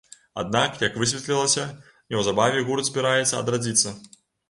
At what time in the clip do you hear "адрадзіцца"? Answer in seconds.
3.45-3.99